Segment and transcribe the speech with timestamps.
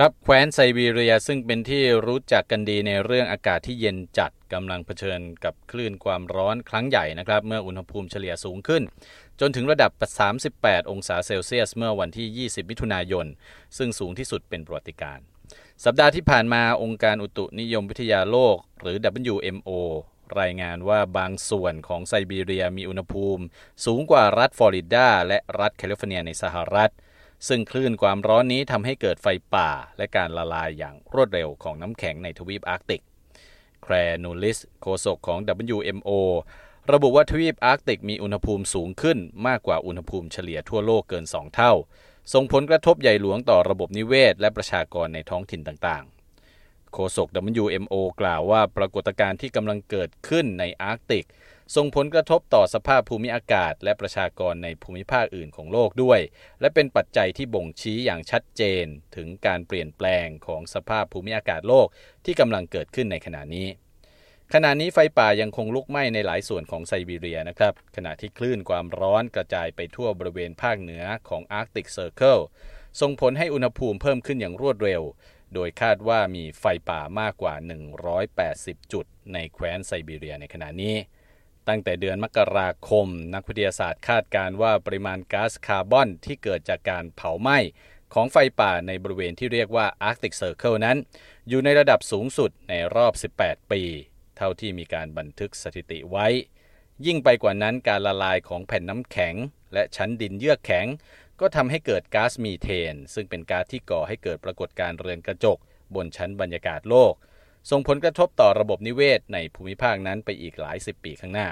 [0.00, 8.82] ครับแคว้นไซบีเรียซึ่งเป็นที่รู้จักกันดีในเรื่องอากาศที่เย็นจัดกำลังเผชิญกับคลื่นความร้อนครั้งใหญ่นะครับ เมื่ออุณหภูมิเฉลี่ยสูงขึ้น
[9.40, 9.90] จนถึงระดับ
[10.42, 13.26] 38 องศาเซลเซียส เมื่อวันที่ 20 มิถุนายน
[13.78, 15.18] ซึ่งสูงที่สุดเป็นประวัติการ
[15.84, 18.96] สัปดาห์ที่ผ่านมาองค์การอุตุนิยมวิทยาโลก หรือ
[19.34, 19.70] WMO
[20.40, 23.44] รายงานว่าบางส่วนของไซบีเรียมีอุณหภูมิ
[23.84, 26.92] สูงกว่ารัฐฟลอริดาและรัฐแคลิฟอร์เนียในสหรัฐ
[27.48, 33.02] ซึ่งคลื่นความร้อนนี้ทำให้เกิดไฟป่าและการละลายอย่างรวดเร็วของน้ำแข็งในทวีปอาร์กติก
[33.82, 35.38] แคลร์ นูลลิสโฆษกของ
[35.76, 36.10] WMO
[36.92, 41.72] ระบุว่าทวีปอาร์กติกมีอุณหภูมิสูงขึ้นมากกว่าอุณหภูมิเฉลี่ยทั่วโลกเกิน 2 เท่า
[42.32, 47.28] ส่งผลกระทบใหญ่หลวงต่อระบบนิเวศ และประชากรในท้องถิ่นต่างๆ โฆษก
[47.64, 51.24] WMO กล่าวว่าปรากฏการณ์ที่กำลังเกิดขึ้นในอาร์กติก
[51.74, 56.20] ส่งผลกระทบต่อสภาพภูมิอากาศ และประชากรในภูมิภาคอื่นของโลกด้วย
[56.60, 58.84] และเป็นปัจจัยที่บ่งชี้อย่างชัดเจน
[59.16, 61.86] ถึงการเปลี่ยนแปลงของสภาพภูมิอากาศโลก
[62.24, 63.68] ที่กำลังเกิดขึ้นในขณะนี้
[64.54, 72.38] ขณะนี้ไฟป่ายังคงลุกไหม้ในหลายส่วนของไซบีเรียนะครับ ขณะที่คลื่นความร้อนกระจายไปทั่วบริเวณภาคเหนือของ Arctic Circle
[73.00, 75.02] ส่งผลให้อุณหภูมิเพิ่มขึ้นอย่างรวดเร็ว
[75.54, 77.54] โดยคาดว่ามีไฟป่ามากกว่า
[78.22, 80.96] 180 จุดในแคว้นไซบีเรียในขณะนี้
[81.68, 87.58] ตั้งแต่เดือนมกราคม นักวิทยาศาสตร์คาดการว่าปริมาณก๊าซคาร์บอนที่เกิดจากการเผาไหม้
[88.14, 90.96] ของไฟป่าในบริเวณที่เรียกว่า Arctic Circle นั้น
[91.48, 93.82] อยู่ในระดับสูงสุดในรอบ 18 ปี
[94.36, 96.26] เท่าที่มีการบันทึกสถิติไว้
[97.06, 99.34] ยิ่งไปกว่านั้นการละลายของแผ่นน้ำแข็ง
[99.74, 100.86] และชั้นดินเยือกแข็ง
[101.40, 105.58] ก็ทำให้เกิดก๊าซมีเทน ซึ่งเป็นก๊าซที่ก่อให้เกิดปรากฏการณ์เรือนกระจก
[105.94, 107.14] บนชั้นบรรยากาศโลก
[107.70, 111.48] ส่งผลกระทบต่อระบบนิเวศในภูมิภาคนั้นไปอีกหลายสิบปีข้างหน้า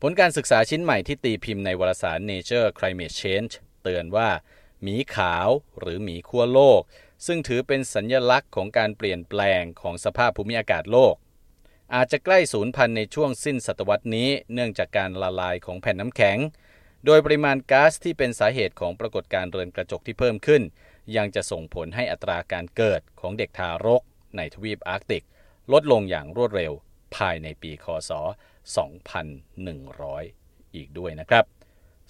[0.00, 4.28] ผลการศึกษาชิ้นใหม่ที่ตีพิมพ์ในวารสาร Nature Climate Change เตือนว่า
[4.82, 6.80] หมีขาวหรือหมีขั้วโลก
[7.26, 11.14] ซึ่งถือเป็นสัญญลักษณ์ของการเปลี่ยนแปลงของสภาพภูมิอากาศโลก
[11.94, 16.38] อาจจะใกล้สูญพันธุ์ในช่วงสิ้นศตวรรษนี้เนื่องจากการละลายของแผ่นน้ำแข็ง
[17.04, 20.62] โดยปริมาณก๊าซที่เป็นสาเหตุของปรากฏการณ์เรือนกระจกที่เพิ่มขึ้น
[21.16, 24.02] ยังจะส่งผลให้อัตราการเกิดของเด็กทารก
[24.36, 25.24] ในทวีปอาร์กติก
[25.72, 26.72] ลดลงอย่างรวดเร็ว
[27.16, 28.12] ภายในปีคศ
[29.78, 31.44] 2100 อีกด้วยนะครับ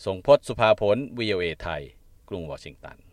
[0.04, 1.82] สงพศสุภาผล VOA ไทย
[2.28, 3.07] กรุงวอชิงตัน